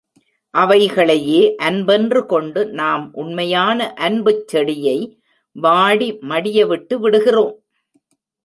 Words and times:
அவைகளையே 0.53 1.41
அன்பென்று 1.61 2.25
கொண்டு 2.25 2.65
நாம் 2.71 3.13
உண்மையான 3.13 3.93
அன்புச் 3.99 4.47
செடியை 4.47 4.97
வாடி 5.55 6.09
மடியவிட்டு 6.29 6.95
விடுகிறோம். 6.95 7.55